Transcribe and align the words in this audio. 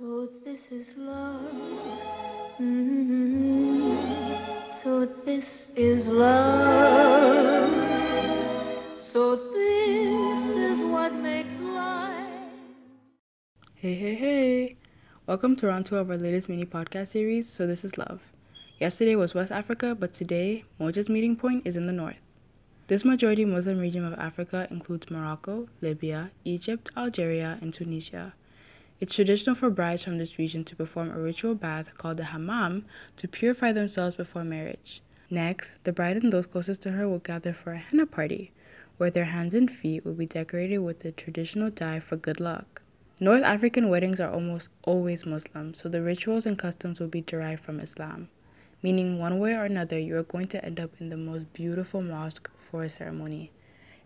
So 0.00 0.32
this 0.46 0.72
is 0.72 0.96
love. 0.96 1.44
Mm-hmm. 2.58 3.92
So 4.66 5.04
this 5.04 5.68
is 5.76 6.08
love. 6.08 7.68
So 8.94 9.36
this 9.36 10.56
is 10.56 10.80
what 10.80 11.12
makes 11.12 11.60
life. 11.60 12.32
Hey, 13.74 13.92
hey, 13.94 14.14
hey! 14.14 14.76
Welcome 15.26 15.54
to 15.56 15.66
round 15.66 15.84
two 15.84 15.98
of 15.98 16.08
our 16.08 16.16
latest 16.16 16.48
mini 16.48 16.64
podcast 16.64 17.08
series, 17.08 17.46
So 17.46 17.66
This 17.66 17.84
Is 17.84 17.98
Love. 17.98 18.22
Yesterday 18.78 19.16
was 19.16 19.34
West 19.34 19.52
Africa, 19.52 19.94
but 19.94 20.14
today, 20.14 20.64
Moja's 20.80 21.10
meeting 21.10 21.36
point 21.36 21.66
is 21.66 21.76
in 21.76 21.86
the 21.86 21.92
north. 21.92 22.16
This 22.86 23.04
majority 23.04 23.44
Muslim 23.44 23.78
region 23.78 24.06
of 24.06 24.18
Africa 24.18 24.66
includes 24.70 25.10
Morocco, 25.10 25.68
Libya, 25.82 26.30
Egypt, 26.46 26.88
Algeria, 26.96 27.58
and 27.60 27.74
Tunisia. 27.74 28.32
It's 29.00 29.14
traditional 29.14 29.56
for 29.56 29.70
brides 29.70 30.04
from 30.04 30.18
this 30.18 30.38
region 30.38 30.62
to 30.64 30.76
perform 30.76 31.10
a 31.10 31.18
ritual 31.18 31.54
bath 31.54 31.86
called 31.96 32.18
the 32.18 32.24
hammam 32.24 32.84
to 33.16 33.26
purify 33.26 33.72
themselves 33.72 34.14
before 34.14 34.44
marriage. 34.44 35.00
Next, 35.30 35.82
the 35.84 35.92
bride 35.92 36.18
and 36.18 36.30
those 36.30 36.44
closest 36.44 36.82
to 36.82 36.90
her 36.90 37.08
will 37.08 37.18
gather 37.18 37.54
for 37.54 37.72
a 37.72 37.78
henna 37.78 38.04
party, 38.04 38.52
where 38.98 39.10
their 39.10 39.24
hands 39.24 39.54
and 39.54 39.70
feet 39.70 40.04
will 40.04 40.12
be 40.12 40.26
decorated 40.26 40.78
with 40.80 41.00
the 41.00 41.12
traditional 41.12 41.70
dye 41.70 41.98
for 41.98 42.16
good 42.16 42.40
luck. 42.40 42.82
North 43.18 43.42
African 43.42 43.88
weddings 43.88 44.20
are 44.20 44.30
almost 44.30 44.68
always 44.82 45.24
Muslim, 45.24 45.72
so 45.72 45.88
the 45.88 46.02
rituals 46.02 46.44
and 46.44 46.58
customs 46.58 47.00
will 47.00 47.08
be 47.08 47.22
derived 47.22 47.64
from 47.64 47.80
Islam, 47.80 48.28
meaning 48.82 49.18
one 49.18 49.38
way 49.38 49.54
or 49.54 49.64
another 49.64 49.98
you 49.98 50.14
are 50.18 50.22
going 50.22 50.48
to 50.48 50.62
end 50.62 50.78
up 50.78 50.90
in 51.00 51.08
the 51.08 51.16
most 51.16 51.50
beautiful 51.54 52.02
mosque 52.02 52.50
for 52.70 52.82
a 52.82 52.90
ceremony. 52.90 53.50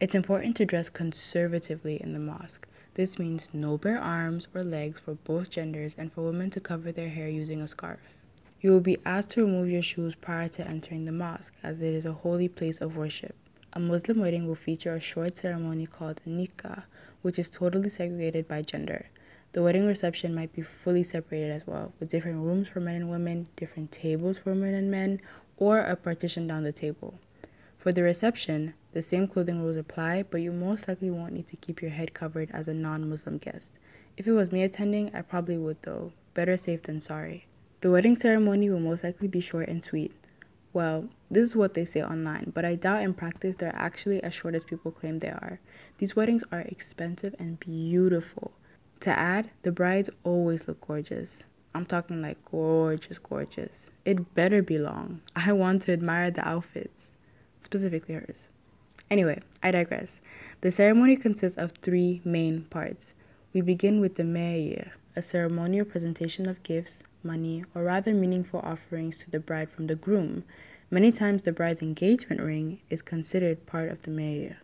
It's 0.00 0.16
important 0.16 0.56
to 0.56 0.66
dress 0.66 0.88
conservatively 0.88 2.02
in 2.02 2.12
the 2.12 2.18
mosque. 2.18 2.66
This 2.94 3.18
means 3.18 3.48
no 3.52 3.78
bare 3.78 4.00
arms 4.00 4.48
or 4.54 4.64
legs 4.64 4.98
for 4.98 5.14
both 5.14 5.50
genders 5.50 5.94
and 5.96 6.12
for 6.12 6.22
women 6.22 6.50
to 6.50 6.60
cover 6.60 6.90
their 6.90 7.08
hair 7.08 7.28
using 7.28 7.60
a 7.60 7.68
scarf. 7.68 8.00
You 8.60 8.72
will 8.72 8.80
be 8.80 8.98
asked 9.06 9.30
to 9.30 9.44
remove 9.44 9.70
your 9.70 9.82
shoes 9.82 10.14
prior 10.14 10.48
to 10.48 10.68
entering 10.68 11.04
the 11.04 11.12
mosque, 11.12 11.54
as 11.62 11.80
it 11.80 11.94
is 11.94 12.04
a 12.04 12.12
holy 12.12 12.48
place 12.48 12.80
of 12.80 12.96
worship. 12.96 13.34
A 13.72 13.80
Muslim 13.80 14.18
wedding 14.18 14.46
will 14.46 14.56
feature 14.56 14.92
a 14.92 15.00
short 15.00 15.36
ceremony 15.36 15.86
called 15.86 16.20
nikah, 16.26 16.82
which 17.22 17.38
is 17.38 17.48
totally 17.48 17.88
segregated 17.88 18.48
by 18.48 18.62
gender. 18.62 19.06
The 19.52 19.62
wedding 19.62 19.86
reception 19.86 20.34
might 20.34 20.52
be 20.52 20.62
fully 20.62 21.04
separated 21.04 21.52
as 21.52 21.66
well, 21.66 21.92
with 22.00 22.10
different 22.10 22.42
rooms 22.42 22.68
for 22.68 22.80
men 22.80 22.96
and 22.96 23.10
women, 23.10 23.46
different 23.56 23.92
tables 23.92 24.38
for 24.38 24.54
men 24.54 24.74
and 24.74 24.90
men, 24.90 25.20
or 25.56 25.78
a 25.78 25.96
partition 25.96 26.46
down 26.46 26.64
the 26.64 26.72
table. 26.72 27.18
For 27.80 27.92
the 27.92 28.02
reception, 28.02 28.74
the 28.92 29.00
same 29.00 29.26
clothing 29.26 29.62
rules 29.62 29.78
apply, 29.78 30.24
but 30.24 30.42
you 30.42 30.52
most 30.52 30.86
likely 30.86 31.10
won't 31.10 31.32
need 31.32 31.46
to 31.46 31.56
keep 31.56 31.80
your 31.80 31.92
head 31.92 32.12
covered 32.12 32.50
as 32.50 32.68
a 32.68 32.74
non 32.74 33.08
Muslim 33.08 33.38
guest. 33.38 33.78
If 34.18 34.26
it 34.26 34.32
was 34.32 34.52
me 34.52 34.62
attending, 34.62 35.10
I 35.14 35.22
probably 35.22 35.56
would 35.56 35.80
though. 35.80 36.12
Better 36.34 36.58
safe 36.58 36.82
than 36.82 37.00
sorry. 37.00 37.46
The 37.80 37.90
wedding 37.90 38.16
ceremony 38.16 38.68
will 38.68 38.80
most 38.80 39.02
likely 39.02 39.28
be 39.28 39.40
short 39.40 39.70
and 39.70 39.82
sweet. 39.82 40.12
Well, 40.74 41.08
this 41.30 41.48
is 41.48 41.56
what 41.56 41.72
they 41.72 41.86
say 41.86 42.02
online, 42.02 42.52
but 42.54 42.66
I 42.66 42.74
doubt 42.74 43.00
in 43.00 43.14
practice 43.14 43.56
they're 43.56 43.74
actually 43.74 44.22
as 44.22 44.34
short 44.34 44.54
as 44.54 44.62
people 44.62 44.90
claim 44.90 45.20
they 45.20 45.30
are. 45.30 45.58
These 45.96 46.14
weddings 46.14 46.44
are 46.52 46.60
expensive 46.60 47.34
and 47.38 47.58
beautiful. 47.58 48.52
To 49.00 49.18
add, 49.18 49.52
the 49.62 49.72
brides 49.72 50.10
always 50.22 50.68
look 50.68 50.86
gorgeous. 50.86 51.46
I'm 51.74 51.86
talking 51.86 52.20
like 52.20 52.44
gorgeous, 52.44 53.16
gorgeous. 53.16 53.90
It 54.04 54.34
better 54.34 54.62
be 54.62 54.76
long. 54.76 55.22
I 55.34 55.54
want 55.54 55.80
to 55.82 55.94
admire 55.94 56.30
the 56.30 56.46
outfits 56.46 57.12
specifically 57.60 58.14
hers. 58.14 58.48
Anyway, 59.10 59.40
I 59.62 59.70
digress. 59.70 60.20
The 60.60 60.70
ceremony 60.70 61.16
consists 61.16 61.58
of 61.58 61.72
three 61.72 62.20
main 62.24 62.64
parts. 62.64 63.14
We 63.52 63.60
begin 63.60 64.00
with 64.00 64.14
the 64.14 64.24
Mahr, 64.24 64.92
a 65.16 65.22
ceremonial 65.22 65.84
presentation 65.84 66.48
of 66.48 66.62
gifts, 66.62 67.02
money, 67.24 67.64
or 67.74 67.82
rather 67.82 68.14
meaningful 68.14 68.60
offerings 68.60 69.18
to 69.18 69.30
the 69.30 69.40
bride 69.40 69.70
from 69.70 69.88
the 69.88 69.96
groom. 69.96 70.44
Many 70.90 71.10
times 71.10 71.42
the 71.42 71.52
bride's 71.52 71.82
engagement 71.82 72.40
ring 72.40 72.80
is 72.88 73.02
considered 73.02 73.66
part 73.66 73.90
of 73.90 74.02
the 74.02 74.10
Mahr. 74.10 74.58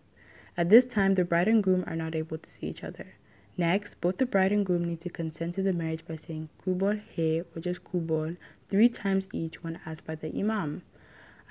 At 0.57 0.71
this 0.71 0.85
time, 0.85 1.15
the 1.15 1.25
bride 1.25 1.49
and 1.49 1.63
groom 1.63 1.85
are 1.87 1.97
not 1.97 2.15
able 2.15 2.39
to 2.39 2.51
see 2.51 2.69
each 2.69 2.85
other. 2.85 3.15
Next, 3.59 4.01
both 4.01 4.19
the 4.19 4.27
bride 4.27 4.53
and 4.53 4.65
groom 4.65 4.85
need 4.85 5.01
to 5.01 5.09
consent 5.09 5.55
to 5.55 5.63
the 5.63 5.73
marriage 5.73 6.07
by 6.07 6.17
saying 6.17 6.51
kubol 6.65 7.01
he 7.01 7.41
or 7.41 7.61
just 7.61 7.85
kubol 7.85 8.37
three 8.69 8.89
times 8.89 9.29
each 9.33 9.63
when 9.63 9.81
asked 9.87 10.07
by 10.07 10.15
the 10.15 10.29
imam. 10.29 10.83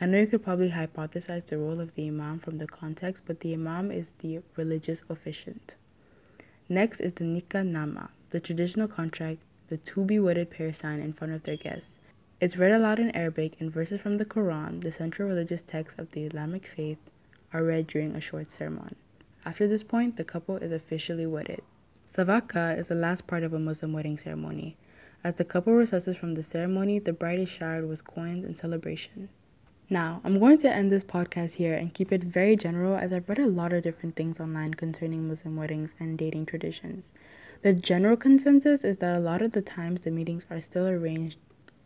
I 0.02 0.06
know 0.08 0.20
you 0.20 0.28
could 0.28 0.44
probably 0.44 0.72
hypothesize 0.72 1.46
the 1.46 1.58
role 1.58 1.80
of 1.80 1.96
the 1.96 2.08
Imam 2.08 2.40
from 2.40 2.58
the 2.58 2.68
context, 2.68 3.24
but 3.26 3.40
the 3.40 3.54
Imam 3.54 3.92
is 3.92 4.12
the 4.20 4.42
religious 4.58 5.04
officiant. 5.10 5.76
Next 6.68 7.00
is 7.00 7.14
the 7.14 7.24
Nikah 7.24 7.66
Nama, 7.66 8.10
the 8.32 8.42
traditional 8.42 8.90
contract 8.90 9.40
the 9.68 9.78
two 9.78 10.06
be 10.06 10.20
wedded 10.20 10.52
pair 10.52 10.72
sign 10.72 11.00
in 11.00 11.14
front 11.14 11.34
of 11.34 11.44
their 11.44 11.56
guests. 11.56 11.98
It's 12.40 12.58
read 12.58 12.72
aloud 12.72 13.00
in 13.00 13.16
Arabic, 13.16 13.60
and 13.60 13.72
verses 13.72 14.02
from 14.02 14.18
the 14.18 14.26
Quran, 14.26 14.82
the 14.82 14.92
central 14.92 15.28
religious 15.28 15.62
text 15.62 15.98
of 15.98 16.12
the 16.12 16.24
Islamic 16.24 16.68
faith, 16.68 17.00
are 17.54 17.64
read 17.64 17.88
during 17.88 18.14
a 18.14 18.22
short 18.22 18.52
sermon. 18.52 18.96
After 19.46 19.68
this 19.68 19.82
point, 19.82 20.18
the 20.18 20.24
couple 20.24 20.58
is 20.58 20.72
officially 20.72 21.26
wedded. 21.26 21.62
Savaka 22.06 22.78
is 22.78 22.90
the 22.90 22.96
last 22.96 23.26
part 23.26 23.44
of 23.44 23.54
a 23.54 23.60
Muslim 23.60 23.94
wedding 23.94 24.18
ceremony. 24.18 24.76
As 25.24 25.36
the 25.36 25.46
couple 25.46 25.74
recesses 25.74 26.18
from 26.18 26.36
the 26.36 26.44
ceremony, 26.44 27.00
the 27.00 27.14
bride 27.14 27.40
is 27.40 27.50
showered 27.50 27.88
with 27.88 28.06
coins 28.06 28.44
and 28.44 28.58
celebration. 28.58 29.30
Now, 29.90 30.20
I'm 30.24 30.40
going 30.40 30.58
to 30.60 30.74
end 30.74 30.92
this 30.92 31.04
podcast 31.04 31.58
here 31.58 31.76
and 31.76 31.94
keep 31.94 32.12
it 32.12 32.24
very 32.24 32.56
general 32.56 32.96
as 32.96 33.14
I've 33.14 33.30
read 33.30 33.38
a 33.38 33.46
lot 33.46 33.72
of 33.72 33.84
different 33.84 34.16
things 34.16 34.40
online 34.40 34.74
concerning 34.74 35.28
Muslim 35.28 35.56
weddings 35.56 35.94
and 36.00 36.18
dating 36.18 36.48
traditions. 36.48 37.14
The 37.62 37.72
general 37.72 38.18
consensus 38.18 38.84
is 38.84 38.98
that 38.98 39.16
a 39.16 39.20
lot 39.20 39.44
of 39.44 39.52
the 39.52 39.62
times 39.62 40.02
the 40.02 40.10
meetings 40.10 40.48
are 40.50 40.60
still 40.60 40.88
arranged, 40.88 41.38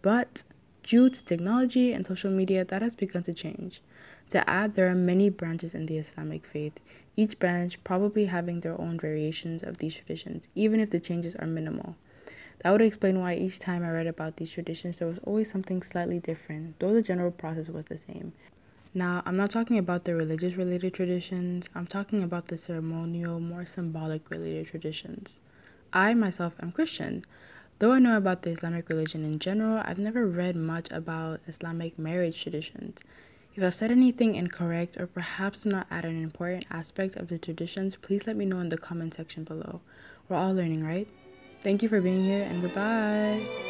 but 0.01 0.45
due 0.81 1.09
to 1.09 1.25
technology 1.25 1.91
and 1.91 2.07
social 2.07 2.31
media, 2.31 2.63
that 2.63 2.81
has 2.81 2.95
begun 2.95 3.23
to 3.23 3.33
change. 3.33 3.81
To 4.29 4.49
add, 4.49 4.75
there 4.75 4.89
are 4.89 4.95
many 4.95 5.29
branches 5.29 5.73
in 5.73 5.85
the 5.85 5.97
Islamic 5.97 6.45
faith, 6.45 6.79
each 7.17 7.37
branch 7.37 7.83
probably 7.83 8.27
having 8.27 8.61
their 8.61 8.79
own 8.79 8.97
variations 8.97 9.61
of 9.61 9.79
these 9.79 9.95
traditions, 9.95 10.47
even 10.55 10.79
if 10.79 10.89
the 10.89 11.01
changes 11.01 11.35
are 11.35 11.47
minimal. 11.47 11.97
That 12.59 12.71
would 12.71 12.81
explain 12.81 13.19
why 13.19 13.35
each 13.35 13.57
time 13.57 13.83
I 13.83 13.89
read 13.89 14.07
about 14.07 14.35
these 14.35 14.51
traditions, 14.51 14.97
there 14.97 15.07
was 15.07 15.19
always 15.19 15.49
something 15.49 15.81
slightly 15.81 16.19
different, 16.19 16.77
though 16.79 16.93
the 16.93 17.01
general 17.01 17.31
process 17.31 17.69
was 17.69 17.85
the 17.85 17.97
same. 17.97 18.33
Now, 18.93 19.23
I'm 19.25 19.37
not 19.37 19.51
talking 19.51 19.77
about 19.77 20.03
the 20.03 20.15
religious 20.15 20.55
related 20.55 20.93
traditions, 20.93 21.69
I'm 21.73 21.87
talking 21.87 22.21
about 22.21 22.47
the 22.47 22.57
ceremonial, 22.57 23.39
more 23.39 23.63
symbolic 23.63 24.29
related 24.29 24.67
traditions. 24.67 25.39
I 25.93 26.13
myself 26.13 26.53
am 26.61 26.71
Christian. 26.71 27.23
Though 27.79 27.93
I 27.93 27.99
know 27.99 28.17
about 28.17 28.41
the 28.41 28.49
Islamic 28.49 28.89
religion 28.89 29.23
in 29.23 29.39
general, 29.39 29.81
I've 29.85 29.99
never 29.99 30.27
read 30.27 30.57
much 30.57 30.91
about 30.91 31.39
Islamic 31.47 31.97
marriage 31.97 32.41
traditions. 32.41 32.99
If 33.55 33.63
I've 33.63 33.75
said 33.75 33.89
anything 33.89 34.35
incorrect 34.35 34.97
or 34.97 35.07
perhaps 35.07 35.65
not 35.65 35.87
add 35.89 36.03
an 36.03 36.21
important 36.21 36.65
aspect 36.69 37.15
of 37.15 37.29
the 37.29 37.37
traditions, 37.37 37.95
please 37.95 38.27
let 38.27 38.35
me 38.35 38.45
know 38.45 38.59
in 38.59 38.69
the 38.69 38.77
comment 38.77 39.13
section 39.13 39.45
below. 39.45 39.79
We're 40.27 40.35
all 40.35 40.53
learning, 40.53 40.83
right? 40.83 41.07
Thank 41.61 41.83
you 41.83 41.89
for 41.89 42.01
being 42.01 42.23
here 42.23 42.43
and 42.43 42.61
goodbye. 42.61 43.68